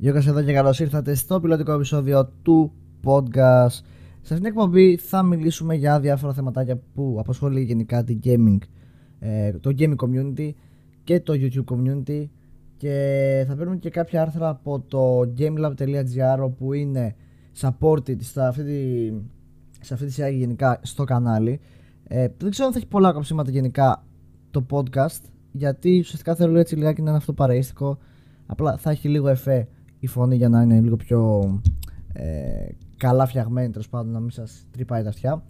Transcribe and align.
Γιώργος 0.00 0.26
εδώ 0.26 0.42
και 0.42 0.52
καλώς 0.52 0.80
ήρθατε 0.80 1.14
στο 1.14 1.40
πιλωτικό 1.40 1.72
επεισόδιο 1.72 2.32
του 2.42 2.72
podcast. 3.04 3.68
Σε 3.70 4.34
αυτήν 4.34 4.36
την 4.36 4.44
εκπομπή 4.44 4.96
θα 4.96 5.22
μιλήσουμε 5.22 5.74
για 5.74 6.00
διάφορα 6.00 6.32
θεματάκια 6.32 6.80
που 6.94 7.16
απασχολεί 7.20 7.62
γενικά 7.62 8.04
την 8.04 8.20
gaming, 8.24 8.58
ε, 9.18 9.52
το 9.52 9.74
gaming 9.78 9.94
community 9.96 10.50
και 11.04 11.20
το 11.20 11.32
YouTube 11.36 11.64
community 11.74 12.28
και 12.76 13.44
θα 13.48 13.56
παίρνουμε 13.56 13.76
και 13.76 13.90
κάποια 13.90 14.22
άρθρα 14.22 14.48
από 14.48 14.80
το 14.80 15.20
gamelab.gr 15.38 16.38
όπου 16.40 16.72
είναι 16.72 17.14
supported 17.60 18.22
σε 18.22 18.42
αυτή 18.42 18.62
τη, 18.64 19.12
σε 19.80 19.94
αυτή 19.94 20.06
τη 20.06 20.12
σειρά 20.12 20.28
γενικά 20.28 20.80
στο 20.82 21.04
κανάλι. 21.04 21.60
Ε, 22.08 22.28
δεν 22.38 22.50
ξέρω 22.50 22.66
αν 22.66 22.72
θα 22.72 22.78
έχει 22.78 22.88
πολλά 22.88 23.12
κοψίματα 23.12 23.50
γενικά 23.50 24.04
το 24.50 24.66
podcast 24.70 25.20
γιατί 25.52 25.98
ουσιαστικά 25.98 26.34
θέλω 26.34 26.58
έτσι 26.58 26.76
λιγάκι 26.76 27.02
να 27.02 27.08
είναι 27.08 27.18
αυτό 27.18 27.32
παραίστικο 27.32 27.98
απλά 28.46 28.76
θα 28.76 28.90
έχει 28.90 29.08
λίγο 29.08 29.28
εφέ 29.28 29.68
η 29.98 30.06
φωνή 30.06 30.36
για 30.36 30.48
να 30.48 30.62
είναι 30.62 30.80
λίγο 30.80 30.96
πιο 30.96 31.50
ε, 32.12 32.68
καλά 32.96 33.26
φτιαγμένη 33.26 33.70
τέλος 33.70 33.88
πάντων 33.88 34.12
να 34.12 34.20
μην 34.20 34.30
σας 34.30 34.66
τρυπάει 34.70 35.02
τα 35.02 35.08
αυτιά. 35.08 35.42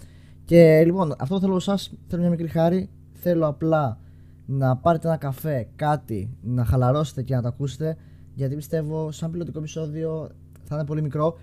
Και 0.45 0.85
λοιπόν, 0.85 1.15
αυτό 1.19 1.41
θέλω 1.41 1.59
σας, 1.59 1.93
θέλω 2.07 2.21
μια 2.21 2.31
μικρή 2.31 2.49
χάρη. 2.49 2.91
Θέλω 3.13 3.47
απλά 3.47 3.99
να 4.47 4.77
πάρετε 4.77 5.09
ένα 5.09 5.17
καφέ, 5.17 5.69
κάτι, 5.77 6.37
να 6.43 6.65
χαλαρώσετε 6.65 7.23
και 7.23 7.35
να 7.35 7.43
το 7.43 7.49
ακούσετε. 7.49 7.97
Γιατί 8.35 8.55
πιστεύω, 8.55 9.11
σαν 9.11 9.31
πιλωτικό 9.31 9.59
επεισόδιο 9.59 10.29
θα 10.63 10.75
είναι 10.75 10.85
πολύ 10.85 11.03
μικρό. 11.03 11.39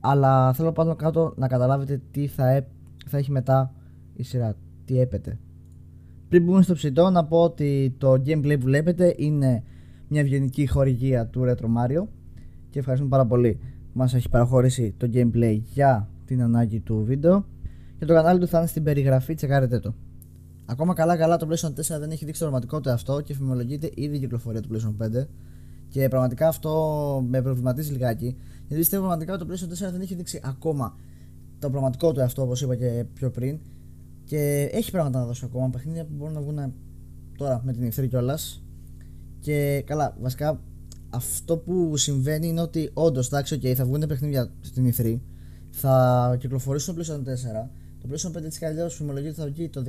Αλλά 0.00 0.52
θέλω 0.52 0.72
πάνω 0.72 0.94
κάτω 0.94 1.34
να 1.36 1.48
καταλάβετε 1.48 2.00
τι 2.10 2.26
θα, 2.26 2.66
θα 3.06 3.18
έχει 3.18 3.30
μετά 3.30 3.72
η 4.14 4.22
σειρά. 4.22 4.56
Τι 4.84 5.00
έπεται. 5.00 5.38
Πριν 6.28 6.44
μπούμε 6.44 6.62
στο 6.62 6.74
ψητό, 6.74 7.10
να 7.10 7.24
πω 7.24 7.42
ότι 7.42 7.94
το 7.98 8.12
gameplay 8.12 8.56
που 8.58 8.64
βλέπετε 8.64 9.14
είναι 9.16 9.62
μια 10.08 10.20
ευγενική 10.20 10.66
χορηγία 10.66 11.26
του 11.26 11.44
Retro 11.46 11.64
Mario 11.64 12.06
και 12.78 12.84
ευχαριστούμε 12.84 13.16
πάρα 13.16 13.28
πολύ 13.28 13.58
που 13.62 13.98
μας 13.98 14.14
έχει 14.14 14.28
παραχωρήσει 14.28 14.94
το 14.96 15.10
gameplay 15.12 15.60
για 15.72 16.08
την 16.24 16.42
ανάγκη 16.42 16.80
του 16.80 17.04
βίντεο 17.04 17.46
και 17.98 18.04
το 18.04 18.14
κανάλι 18.14 18.38
του 18.38 18.46
θα 18.46 18.58
είναι 18.58 18.66
στην 18.66 18.82
περιγραφή, 18.82 19.34
τσεκάρετε 19.34 19.78
το. 19.78 19.94
Ακόμα 20.66 20.94
καλά 20.94 21.16
καλά 21.16 21.36
το 21.36 21.48
PlayStation 21.50 21.96
4 21.96 21.98
δεν 21.98 22.10
έχει 22.10 22.24
δείξει 22.24 22.40
το 22.40 22.46
πραγματικό 22.46 22.80
του 22.80 22.90
αυτό 22.90 23.20
και 23.20 23.34
φημολογείται 23.34 23.90
ήδη 23.94 24.16
η 24.16 24.18
κυκλοφορία 24.18 24.60
του 24.60 24.68
PlayStation 24.72 25.20
5 25.22 25.26
και 25.88 26.08
πραγματικά 26.08 26.48
αυτό 26.48 27.24
με 27.28 27.42
προβληματίζει 27.42 27.92
λιγάκι 27.92 28.36
γιατί 28.58 28.74
πιστεύω 28.74 29.02
πραγματικά 29.02 29.34
ότι 29.34 29.46
το 29.46 29.52
PlayStation 29.52 29.88
4 29.88 29.90
δεν 29.92 30.00
έχει 30.00 30.14
δείξει 30.14 30.40
ακόμα 30.44 30.96
το 31.58 31.70
πραγματικό 31.70 32.12
του 32.12 32.22
αυτό 32.22 32.42
όπως 32.42 32.62
είπα 32.62 32.76
και 32.76 33.04
πιο 33.14 33.30
πριν 33.30 33.58
και 34.24 34.68
έχει 34.72 34.90
πράγματα 34.90 35.18
να 35.18 35.26
δώσει 35.26 35.44
ακόμα 35.44 35.70
παιχνίδια 35.70 36.04
που 36.04 36.12
μπορούν 36.16 36.34
να 36.34 36.40
βγουν 36.40 36.72
τώρα 37.36 37.60
με 37.64 37.72
την 37.72 37.82
ευθύνη 37.82 38.08
κιόλας. 38.08 38.62
Και 39.40 39.82
καλά, 39.86 40.16
βασικά 40.20 40.60
αυτό 41.10 41.56
που 41.56 41.96
συμβαίνει 41.96 42.46
είναι 42.48 42.60
ότι 42.60 42.90
όντως, 42.92 43.26
εντάξει, 43.26 43.58
okay, 43.62 43.72
θα 43.72 43.84
βγουν 43.84 44.06
παιχνίδια 44.08 44.52
στην 44.60 44.92
E3, 44.96 45.18
θα 45.70 46.36
κυκλοφορήσουν 46.40 46.94
το 46.94 47.02
PlayStation 47.02 47.20
4. 47.20 47.68
Το 48.00 48.08
PlayStation 48.10 48.38
5 48.38 48.42
έτσι 48.44 48.58
κι 48.58 48.64
αλλιώ 48.64 48.88
φημολογείται 48.88 49.30
ότι 49.30 49.40
θα 49.40 49.46
βγει 49.46 49.68
το 49.68 49.84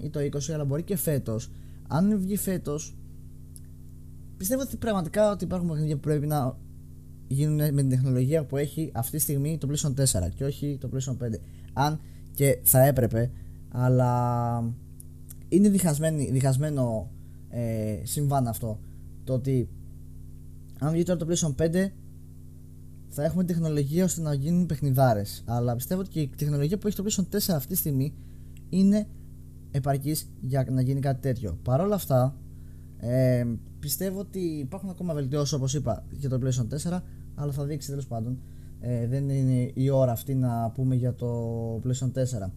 19 0.00 0.04
ή 0.04 0.10
το 0.10 0.20
20, 0.20 0.52
αλλά 0.52 0.64
μπορεί 0.64 0.82
και 0.82 0.96
φέτος. 0.96 1.50
Αν 1.88 2.18
βγει 2.18 2.36
φέτος, 2.36 2.96
πιστεύω 4.36 4.62
ότι 4.62 4.76
πραγματικά 4.76 5.30
ότι 5.30 5.44
υπάρχουν 5.44 5.68
παιχνίδια 5.68 5.94
που 5.94 6.00
πρέπει 6.00 6.26
να 6.26 6.56
γίνουν 7.28 7.56
με 7.56 7.80
την 7.80 7.88
τεχνολογία 7.88 8.44
που 8.44 8.56
έχει 8.56 8.90
αυτή 8.94 9.16
τη 9.16 9.22
στιγμή 9.22 9.58
το 9.58 9.68
PlayStation 9.70 10.24
4 10.24 10.28
και 10.34 10.44
όχι 10.44 10.78
το 10.80 10.88
PlayStation 10.92 11.24
5. 11.24 11.38
Αν 11.72 12.00
και 12.34 12.58
θα 12.62 12.80
έπρεπε, 12.80 13.30
αλλά 13.68 14.74
είναι 15.48 15.68
διχασμένο 16.30 17.10
ε, 17.48 18.00
συμβάν 18.02 18.46
αυτό. 18.46 18.80
Το 19.24 19.32
ότι 19.32 19.68
αν 20.84 20.92
βγει 20.92 21.02
τώρα 21.02 21.18
το 21.18 21.26
PlayStation 21.28 21.62
5 21.62 21.90
θα 23.08 23.24
έχουμε 23.24 23.44
τεχνολογία 23.44 24.04
ώστε 24.04 24.20
να 24.20 24.34
γίνουν 24.34 24.66
παιχνιδάρες. 24.66 25.42
Αλλά 25.46 25.74
πιστεύω 25.74 26.00
ότι 26.00 26.10
και 26.10 26.20
η 26.20 26.30
τεχνολογία 26.36 26.78
που 26.78 26.86
έχει 26.86 26.96
το 26.96 27.04
PlayStation 27.06 27.36
4 27.36 27.54
αυτή 27.54 27.72
τη 27.72 27.76
στιγμή 27.76 28.14
είναι 28.68 29.06
επαρκής 29.70 30.30
για 30.40 30.66
να 30.70 30.80
γίνει 30.80 31.00
κάτι 31.00 31.20
τέτοιο. 31.20 31.58
Παρ' 31.62 31.80
όλα 31.80 31.94
αυτά, 31.94 32.36
ε, 32.98 33.44
πιστεύω 33.80 34.18
ότι 34.18 34.38
υπάρχουν 34.38 34.90
ακόμα 34.90 35.14
βελτιώσεις 35.14 35.52
όπως 35.52 35.74
είπα 35.74 36.04
για 36.10 36.28
το 36.28 36.38
PlayStation 36.42 36.90
4, 36.92 37.02
αλλά 37.34 37.52
θα 37.52 37.64
δείξει 37.64 37.88
τέλος 37.88 38.06
πάντων. 38.06 38.38
Ε, 38.80 39.06
δεν 39.06 39.28
είναι 39.28 39.70
η 39.74 39.90
ώρα 39.90 40.12
αυτή 40.12 40.34
να 40.34 40.70
πούμε 40.70 40.94
για 40.94 41.14
το 41.14 41.80
PlayStation 41.84 42.12
4. 42.12 42.50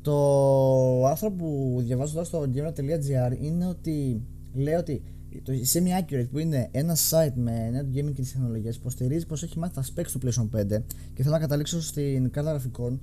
Το 0.00 1.06
άρθρο 1.06 1.30
που 1.30 1.76
διαβάζω 1.80 2.12
τώρα 2.12 2.24
στο 2.24 2.46
gamer.gr 2.54 3.36
είναι 3.40 3.66
ότι 3.66 4.22
λέει 4.54 4.74
ότι 4.74 5.02
το 5.42 5.52
Semi-Accurate 5.72 6.26
που 6.30 6.38
είναι 6.38 6.68
ένα 6.70 6.96
site 7.10 7.32
με 7.34 7.70
νέα 7.70 7.82
gaming 7.82 8.12
και 8.14 8.20
τις 8.20 8.32
τεχνολογίες 8.32 8.76
υποστηρίζει 8.76 9.26
πως 9.26 9.42
έχει 9.42 9.58
μάθει 9.58 9.74
τα 9.74 9.84
specs 9.84 10.10
του 10.12 10.20
PlayStation 10.22 10.60
5 10.60 10.82
και 11.14 11.22
θέλω 11.22 11.34
να 11.34 11.38
καταλήξω 11.38 11.82
στην 11.82 12.30
κάρτα 12.30 12.50
γραφικών 12.50 13.00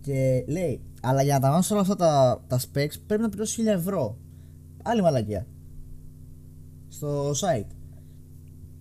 και 0.00 0.44
λέει 0.48 0.80
αλλά 1.00 1.22
για 1.22 1.34
να 1.34 1.40
τα 1.40 1.50
μάθω 1.50 1.74
όλα 1.74 1.82
αυτά 1.82 1.96
τα, 1.96 2.44
τα 2.46 2.60
specs 2.60 2.94
πρέπει 3.06 3.22
να 3.22 3.28
πληρώσει 3.28 3.62
1000 3.64 3.66
ευρώ 3.66 4.18
άλλη 4.82 5.02
μαλακία. 5.02 5.46
Στο 6.88 7.30
site. 7.30 7.70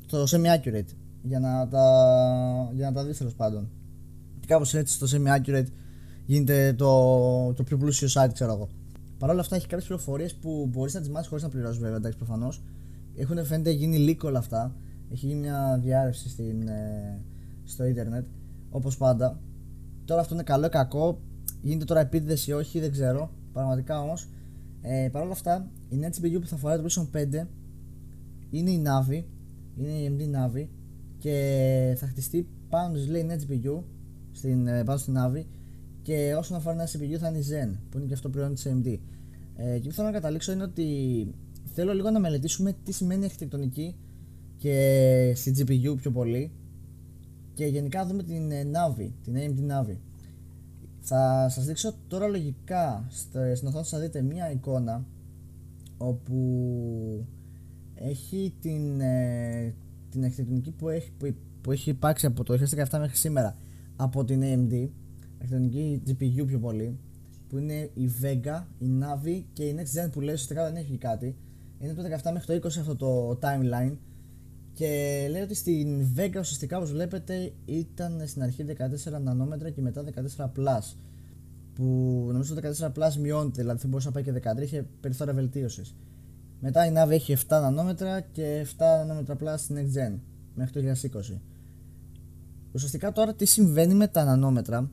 Στο 0.05 0.23
Semi-Accurate 0.23 0.95
για 1.21 1.39
να 1.39 1.67
τα, 1.67 2.71
για 2.73 2.89
να 2.89 2.93
τα 2.93 3.05
δεις 3.05 3.17
τέλος 3.17 3.33
πάντων. 3.33 3.69
Και 4.39 4.47
κάπως 4.47 4.73
έτσι 4.73 4.93
στο 4.93 5.07
Semi-Accurate 5.11 5.67
γίνεται 6.25 6.73
το, 6.73 7.53
το 7.53 7.63
πιο 7.63 7.77
πλούσιο 7.77 8.07
site 8.13 8.33
ξέρω 8.33 8.53
εγώ 8.53 8.69
Παρ' 9.21 9.29
όλα 9.29 9.39
αυτά 9.39 9.55
έχει 9.55 9.67
κάποιες 9.67 9.87
πληροφορίες 9.87 10.35
που 10.35 10.67
μπορείς 10.71 10.93
να 10.93 10.99
τις 10.99 11.09
μάθεις 11.09 11.27
χωρίς 11.27 11.43
να 11.43 11.49
πληρώσεις 11.49 11.77
βέβαια. 11.79 11.95
Εντάξει, 11.95 12.17
προφανώς. 12.17 12.63
Έχουν 13.15 13.45
φαίνεται 13.45 13.71
γίνει 13.71 14.05
leak 14.09 14.23
όλα 14.23 14.39
αυτά. 14.39 14.75
Έχει 15.11 15.25
γίνει 15.27 15.39
μια 15.39 15.79
διάρρευση 15.83 16.29
στην, 16.29 16.67
ε, 16.67 17.21
στο 17.63 17.85
ίντερνετ. 17.85 18.25
Όπως 18.69 18.97
πάντα. 18.97 19.39
Τώρα 20.05 20.21
αυτό 20.21 20.33
είναι 20.33 20.43
καλό 20.43 20.65
ή 20.65 20.69
κακό. 20.69 21.21
Γίνεται 21.61 21.85
τώρα 21.85 21.99
επίτηδε 21.99 22.37
ή 22.45 22.51
όχι, 22.51 22.79
δεν 22.79 22.91
ξέρω. 22.91 23.31
Πραγματικά 23.53 24.01
όμως. 24.01 24.27
Ε, 24.81 25.09
Παρ' 25.11 25.21
όλα 25.21 25.31
αυτά, 25.31 25.71
η 25.89 25.95
νέα 25.95 26.09
GPU 26.09 26.39
που 26.41 26.47
θα 26.47 26.55
φοράει 26.55 26.77
το 26.77 26.83
PlayStation 26.83 27.09
5 27.11 27.47
είναι 28.49 28.71
η 28.71 28.83
Navi. 28.85 29.23
Είναι 29.77 29.89
η 29.89 30.15
AMD 30.17 30.21
Navi. 30.21 30.67
Και 31.17 31.95
θα 31.97 32.07
χτιστεί 32.07 32.47
πάνω 32.69 32.93
της 32.93 33.07
λέει 33.07 33.23
νέα 33.23 33.37
GPU 33.47 33.83
στην, 34.31 34.67
ε, 34.67 34.83
πάνω 34.83 34.99
στην 34.99 35.15
Navi 35.17 35.43
και 36.01 36.35
όσον 36.37 36.57
αφορά 36.57 36.75
ένα 36.75 36.87
CPU 36.87 37.17
θα 37.19 37.27
είναι 37.27 37.37
η 37.37 37.45
Zen 37.49 37.77
που 37.89 37.97
είναι 37.97 38.07
και 38.07 38.13
αυτό 38.13 38.29
προϊόν 38.29 38.53
της 38.53 38.67
AMD 38.69 38.97
ε, 39.55 39.79
και 39.79 39.87
που 39.87 39.93
θέλω 39.93 40.07
να 40.07 40.13
καταλήξω 40.13 40.51
είναι 40.51 40.63
ότι 40.63 41.27
θέλω 41.73 41.93
λίγο 41.93 42.09
να 42.09 42.19
μελετήσουμε 42.19 42.75
τι 42.83 42.91
σημαίνει 42.91 43.23
αρχιτεκτονική 43.23 43.95
και 44.57 45.33
στη 45.35 45.53
GPU 45.57 45.97
πιο 45.97 46.11
πολύ 46.11 46.51
και 47.53 47.65
γενικά 47.65 48.05
δούμε 48.05 48.23
την 48.23 48.51
ε, 48.51 48.63
Navi, 48.63 49.09
την 49.23 49.35
AMD 49.35 49.71
Navi. 49.71 49.97
Θα 50.99 51.49
σας 51.49 51.65
δείξω 51.65 51.93
τώρα 52.07 52.27
λογικά 52.27 53.07
στην 53.55 53.67
οθόνη 53.67 53.85
θα 53.85 53.99
δείτε 53.99 54.21
μια 54.21 54.51
εικόνα 54.51 55.05
όπου 55.97 57.25
έχει 57.95 58.53
την, 58.61 59.01
ε, 59.01 59.73
την 60.09 60.23
αρχιτεκτονική 60.23 60.71
που 60.71 60.89
έχει, 60.89 61.11
που, 61.17 61.33
που 61.61 61.71
έχει 61.71 61.89
υπάρξει 61.89 62.25
από 62.25 62.43
το 62.43 62.53
2017 62.53 62.99
μέχρι 62.99 63.15
σήμερα 63.15 63.55
από 63.95 64.25
την 64.25 64.41
AMD 64.43 64.89
αρχιτεκτονική 65.41 66.01
GPU 66.07 66.47
πιο 66.47 66.59
πολύ 66.59 66.97
που 67.49 67.57
είναι 67.57 67.89
η 67.93 68.11
Vega, 68.21 68.63
η 68.79 68.89
Navi 69.01 69.43
και 69.53 69.63
η 69.63 69.75
Next 69.77 70.05
Gen 70.05 70.11
που 70.11 70.21
λέει 70.21 70.33
ουσιαστικά 70.33 70.63
δεν 70.63 70.75
έχει 70.75 70.97
κάτι. 70.97 71.35
Είναι 71.79 71.93
το 71.93 72.03
17 72.23 72.31
μέχρι 72.33 72.59
το 72.59 72.67
20 72.67 72.71
αυτό 72.79 72.95
το 72.95 73.39
timeline. 73.41 73.95
Και 74.73 75.27
λέει 75.29 75.41
ότι 75.41 75.55
στην 75.55 76.07
Vega 76.15 76.37
ουσιαστικά 76.39 76.77
όπως 76.77 76.91
βλέπετε 76.91 77.53
ήταν 77.65 78.21
στην 78.25 78.43
αρχή 78.43 78.65
14 79.11 79.21
νανόμετρα 79.21 79.69
και 79.69 79.81
μετά 79.81 80.03
14 80.37 80.45
plus 80.45 80.95
που 81.73 81.83
νομίζω 82.31 82.55
το 82.55 82.61
14 82.79 82.87
plus 82.87 83.13
μειώνεται 83.19 83.61
δηλαδή 83.61 83.79
θα 83.79 83.87
μπορούσε 83.87 84.07
να 84.07 84.13
πάει 84.13 84.23
και 84.23 84.33
13 84.57 84.61
είχε 84.61 84.85
περιθώρια 85.01 85.33
βελτίωσης. 85.33 85.95
μετά 86.59 86.85
η 86.85 86.91
Navi 86.95 87.09
έχει 87.09 87.35
7 87.37 87.41
νανόμετρα 87.47 88.21
και 88.21 88.65
7 88.77 88.77
νανόμετρα 88.77 89.35
plus 89.39 89.57
στην 89.57 89.75
Next 89.75 89.97
Gen 89.97 90.19
μέχρι 90.55 90.81
το 90.81 90.95
2020 91.31 91.37
ουσιαστικά 92.71 93.11
τώρα 93.11 93.33
τι 93.33 93.45
συμβαίνει 93.45 93.93
με 93.93 94.07
τα 94.07 94.23
νανόμετρα; 94.23 94.89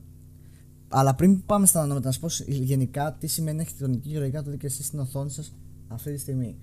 Αλλά 0.89 1.15
πριν 1.15 1.45
πάμε 1.45 1.65
στα 1.65 1.79
νανόμετρα, 1.79 2.09
να 2.09 2.13
σα 2.13 2.19
πω 2.19 2.51
γενικά 2.51 3.15
τι 3.19 3.27
σημαίνει 3.27 3.59
αρχιτεκτονική 3.59 4.09
και 4.09 4.19
λογικά 4.19 4.39
το 4.39 4.45
δείτε 4.45 4.57
και 4.57 4.65
εσείς 4.65 4.85
στην 4.85 4.99
οθόνη 4.99 5.29
σας 5.29 5.55
αυτή 5.87 6.13
τη 6.13 6.19
στιγμή. 6.19 6.57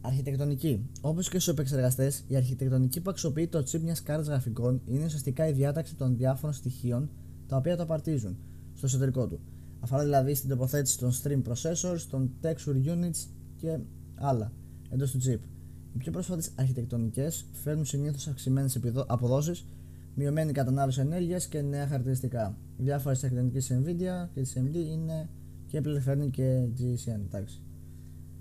Αρχιτεκτονική. 0.00 0.90
Όπως 1.00 1.28
και 1.28 1.38
στους 1.38 1.52
επεξεργαστές, 1.52 2.24
η 2.26 2.36
αρχιτεκτονική 2.36 3.00
που 3.00 3.10
αξιοποιεί 3.10 3.48
το 3.48 3.58
chip 3.58 3.80
μιας 3.80 4.02
κάρτας 4.02 4.26
γραφικών 4.26 4.80
είναι 4.86 5.04
ουσιαστικά 5.04 5.48
η 5.48 5.52
διάταξη 5.52 5.94
των 5.94 6.16
διάφορων 6.16 6.54
στοιχείων 6.54 7.10
τα 7.46 7.56
οποία 7.56 7.76
το 7.76 7.82
απαρτίζουν 7.82 8.36
στο 8.74 8.86
εσωτερικό 8.86 9.26
του. 9.26 9.40
Αφορά 9.80 10.02
δηλαδή 10.02 10.34
στην 10.34 10.48
τοποθέτηση 10.48 10.98
των 10.98 11.12
stream 11.12 11.42
processors, 11.42 12.00
των 12.10 12.30
texture 12.42 12.86
units 12.86 13.26
και 13.56 13.78
άλλα 14.14 14.52
εντός 14.88 15.10
του 15.10 15.18
chip. 15.18 15.38
Οι 15.94 15.98
πιο 15.98 16.12
πρόσφατες 16.12 16.50
αρχιτεκτονικές 16.54 17.44
φέρνουν 17.52 17.84
συνήθως 17.84 18.26
αυξημένες 18.26 18.78
αποδόσεις 19.06 19.64
μειωμένη 20.14 20.52
κατανάλωση 20.52 21.00
ενέργειας 21.00 21.46
και 21.46 21.62
νέα 21.62 21.86
χαρακτηριστικά. 21.86 22.56
Διάφορες 22.76 23.20
τεχνολογίε 23.20 23.60
τη 23.60 23.74
Nvidia 23.84 24.28
και 24.34 24.40
της 24.40 24.56
AMD 24.58 24.74
είναι 24.74 25.28
και 25.66 25.80
πληροφέρνει 25.80 26.30
και 26.30 26.68
GCN. 26.78 27.20
Εντάξει. 27.26 27.62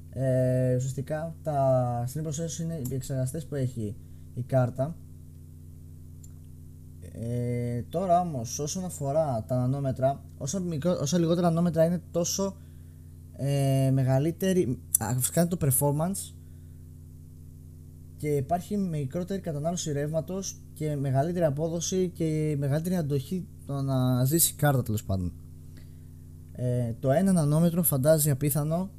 Ε, 0.10 0.76
ουσιαστικά 0.76 1.36
τα 1.44 2.08
stream 2.08 2.28
processors 2.28 2.60
είναι 2.62 2.82
οι 2.90 2.94
εξεργαστέ 2.94 3.40
που 3.50 3.56
έχει 3.56 3.96
η 4.34 4.42
κάρτα 4.42 4.96
Ε, 7.16 7.82
τώρα 7.90 8.20
όμως 8.20 8.60
όσον 8.60 8.86
αφορά 8.86 9.44
τα 9.48 9.56
νανόμετρα 9.56 10.24
όσο, 10.38 10.62
μικρό, 10.62 10.98
όσο 11.02 11.18
λιγότερα 11.18 11.48
νανόμετρα 11.50 11.86
είναι 11.86 12.02
τόσο 12.12 12.56
ε, 13.38 13.90
μεγαλύτερη 13.94 14.80
αυξάνεται 15.00 15.56
το 15.56 15.68
performance 15.68 16.34
και 18.24 18.36
υπάρχει 18.36 18.78
μικρότερη 18.78 19.42
κατανάλωση 19.42 19.92
ρεύματος 19.92 20.62
και 20.74 20.96
μεγαλύτερη 20.96 21.46
απόδοση 21.46 22.10
και 22.10 22.56
μεγαλύτερη 22.60 22.96
αντοχή 22.96 23.48
το 23.66 23.82
να 23.82 24.26
ζήσει 24.26 24.54
κάρτα 24.54 24.84
τέλος 24.84 25.04
πάντων. 25.04 25.34
Ε, 26.52 26.94
το 27.00 27.10
1 27.10 27.34
νανόμετρο 27.34 27.84
φαντάζει 27.84 28.30
απίθανο. 28.30 28.90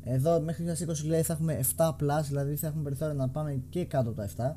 Εδώ 0.00 0.40
μέχρι 0.40 0.64
2020 0.64 1.06
λέει 1.06 1.22
θα 1.22 1.32
έχουμε 1.32 1.60
7 1.76 1.88
plus, 1.88 2.22
δηλαδή 2.28 2.56
θα 2.56 2.66
έχουμε 2.66 2.82
περιθώριο 2.82 3.14
να 3.14 3.28
πάμε 3.28 3.62
και 3.68 3.84
κάτω 3.84 4.10
από 4.10 4.18
τα 4.18 4.56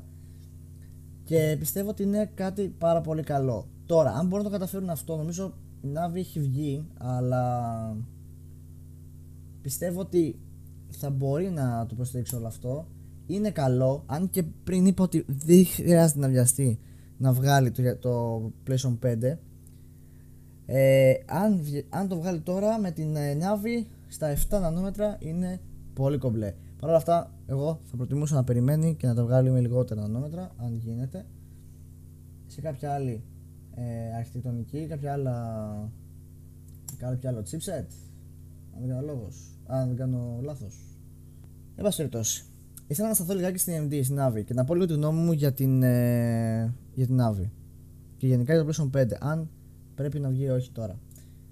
Και 1.24 1.56
πιστεύω 1.58 1.90
ότι 1.90 2.02
είναι 2.02 2.30
κάτι 2.34 2.68
πάρα 2.78 3.00
πολύ 3.00 3.22
καλό. 3.22 3.68
Τώρα, 3.86 4.10
αν 4.10 4.26
μπορούν 4.26 4.44
να 4.44 4.50
το 4.50 4.58
καταφέρουν 4.58 4.90
αυτό, 4.90 5.16
νομίζω 5.16 5.54
η 5.80 5.88
Navi 5.94 6.16
έχει 6.16 6.40
βγει, 6.40 6.86
αλλά 6.98 7.96
πιστεύω 9.60 10.00
ότι 10.00 10.40
θα 10.90 11.10
μπορεί 11.10 11.50
να 11.50 11.86
το 11.86 11.94
προστηρίξει 11.94 12.36
όλο 12.36 12.46
αυτό. 12.46 12.86
Είναι 13.30 13.50
καλό, 13.50 14.02
αν 14.06 14.30
και 14.30 14.42
πριν 14.42 14.86
είπα 14.86 15.02
ότι 15.02 15.24
δεν 15.26 15.66
χρειάζεται 15.66 16.18
να 16.18 16.28
βιαστεί 16.28 16.78
να 17.18 17.32
βγάλει 17.32 17.70
το, 17.70 17.96
το 17.96 18.42
PlayStation 18.66 18.98
5. 19.02 19.36
Ε, 20.66 21.12
αν, 21.26 21.60
αν 21.88 22.08
το 22.08 22.16
βγάλει 22.16 22.40
τώρα 22.40 22.78
με 22.78 22.90
την 22.90 23.16
ε, 23.16 23.38
Navi 23.40 23.86
στα 24.08 24.36
7 24.50 24.60
νανόμετρα 24.60 25.16
είναι 25.20 25.60
πολύ 25.94 26.18
κομπλέ. 26.18 26.54
Παρ' 26.80 26.88
όλα 26.88 26.98
αυτά, 26.98 27.32
εγώ 27.46 27.80
θα 27.84 27.96
προτιμούσα 27.96 28.34
να 28.34 28.44
περιμένει 28.44 28.94
και 28.94 29.06
να 29.06 29.14
τα 29.14 29.24
βγάλει 29.24 29.50
με 29.50 29.60
λιγότερα 29.60 30.00
νανόμετρα, 30.00 30.50
αν 30.56 30.76
γίνεται. 30.76 31.26
Σε 32.46 32.60
κάποια 32.60 32.92
άλλη 32.94 33.22
ε, 33.74 34.16
αρχιτεκτονική, 34.16 34.86
κάποια 34.86 35.12
άλλα. 35.12 35.34
κάποιο 36.96 37.28
άλλο 37.28 37.40
chipset. 37.40 37.86
Αν 38.74 38.80
δεν 38.80 38.88
κάνω 38.88 39.06
λόγος. 39.06 39.58
Αν 39.66 39.86
δεν 39.88 39.96
κάνω 39.96 40.38
λάθος. 40.42 40.98
Εν 41.76 41.84
πάση 41.84 41.96
περιπτώσει. 41.96 42.44
Ήθελα 42.90 43.08
να 43.08 43.14
σταθώ 43.14 43.34
λιγάκι 43.34 43.58
στην 43.58 43.74
AMD, 43.76 44.00
στην 44.04 44.18
Navi 44.20 44.44
και 44.44 44.54
να 44.54 44.64
πω 44.64 44.74
λίγο 44.74 44.86
τη 44.86 44.92
γνώμη 44.92 45.20
μου 45.20 45.32
για 45.32 45.52
την, 45.52 45.82
ε, 45.82 46.74
για 46.94 47.06
την 47.06 47.18
Navi. 47.20 47.50
Και 48.16 48.26
γενικά 48.26 48.54
για 48.54 48.64
το 48.64 48.70
PlayStation 48.70 49.00
5. 49.00 49.16
Αν 49.20 49.48
πρέπει 49.94 50.20
να 50.20 50.28
βγει 50.28 50.44
ή 50.44 50.48
όχι 50.48 50.70
τώρα. 50.70 50.98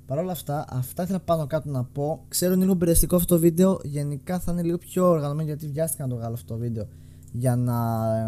Παρ' 0.06 0.18
όλα 0.18 0.32
αυτά, 0.32 0.64
αυτά 0.68 1.02
ήθελα 1.02 1.20
πάνω 1.20 1.46
κάτω 1.46 1.70
να 1.70 1.84
πω. 1.84 2.24
Ξέρω 2.28 2.52
είναι 2.52 2.62
λίγο 2.62 2.74
μπερδευτικό 2.74 3.16
αυτό 3.16 3.34
το 3.34 3.40
βίντεο. 3.40 3.80
Γενικά 3.82 4.38
θα 4.38 4.52
είναι 4.52 4.62
λίγο 4.62 4.78
πιο 4.78 5.08
οργανωμένο 5.08 5.48
γιατί 5.48 5.66
βιάστηκα 5.66 6.02
να 6.02 6.08
το 6.08 6.16
βγάλω 6.16 6.34
αυτό 6.34 6.54
το 6.54 6.60
βίντεο. 6.60 6.88
Για 7.32 7.56
να... 7.56 7.74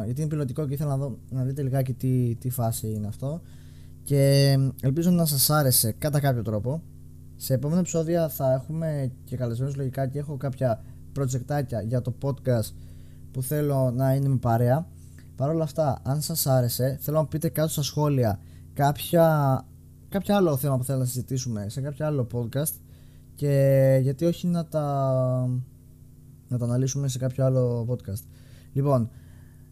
Γιατί 0.04 0.20
είναι 0.20 0.30
πιλωτικό 0.30 0.66
και 0.66 0.74
ήθελα 0.74 0.90
να, 0.90 0.96
δω, 0.96 1.18
να 1.30 1.44
δείτε 1.44 1.62
λιγάκι 1.62 1.92
τι, 1.92 2.36
τι 2.38 2.50
φάση 2.50 2.92
είναι 2.92 3.06
αυτό. 3.06 3.40
Και 4.02 4.54
ελπίζω 4.82 5.10
να 5.10 5.24
σας 5.24 5.50
άρεσε 5.50 5.92
κατά 5.92 6.20
κάποιο 6.20 6.42
τρόπο. 6.42 6.82
Σε 7.36 7.54
επόμενα 7.54 7.80
επεισόδια 7.80 8.28
θα 8.28 8.52
έχουμε 8.52 9.12
και 9.24 9.36
καλεσμένους 9.36 9.76
λογικά 9.76 10.06
και 10.06 10.18
έχω 10.18 10.36
κάποια 10.36 10.82
projectάκια 11.18 11.82
για 11.86 12.00
το 12.00 12.14
podcast 12.22 12.72
που 13.32 13.42
θέλω 13.42 13.90
να 13.90 14.14
είναι 14.14 14.28
με 14.28 14.36
παρέα. 14.36 14.86
Παρ' 15.36 15.50
όλα 15.50 15.64
αυτά, 15.64 16.00
αν 16.02 16.20
σας 16.20 16.46
άρεσε, 16.46 16.98
θέλω 17.00 17.18
να 17.18 17.26
πείτε 17.26 17.48
κάτω 17.48 17.68
στα 17.68 17.82
σχόλια 17.82 18.40
κάποια, 18.72 19.60
κάποια 20.08 20.36
άλλο 20.36 20.56
θέμα 20.56 20.76
που 20.76 20.84
θέλω 20.84 20.98
να 20.98 21.04
συζητήσουμε 21.04 21.68
σε 21.68 21.80
κάποιο 21.80 22.06
άλλο 22.06 22.26
podcast 22.32 22.74
και 23.34 23.98
γιατί 24.02 24.24
όχι 24.24 24.46
να 24.46 24.66
τα, 24.66 24.84
να 26.48 26.58
τα 26.58 26.64
αναλύσουμε 26.64 27.08
σε 27.08 27.18
κάποιο 27.18 27.44
άλλο 27.44 27.86
podcast. 27.90 28.22
Λοιπόν, 28.72 29.10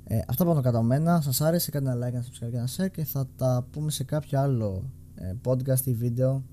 ε, 0.05 0.21
αυτά 0.29 0.45
πάνω 0.45 0.61
κατά 0.61 0.83
μένα. 0.83 1.21
Σας 1.21 1.41
άρεσε, 1.41 1.71
κάντε 1.71 1.91
ένα 1.91 2.07
like, 2.07 2.13
ένα 2.13 2.25
subscribe 2.25 2.51
και 2.51 2.57
ένα 2.57 2.69
share 2.77 2.91
και 2.91 3.05
θα 3.05 3.27
τα 3.37 3.67
πούμε 3.71 3.91
σε 3.91 4.05
κάποιο 4.05 4.41
άλλο 4.41 4.91
ε, 5.15 5.33
podcast 5.45 5.85
ή 5.85 5.95
βίντεο 5.95 6.45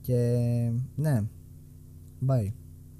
και 0.00 0.70
ναι, 0.94 1.22
bye. 2.26 2.63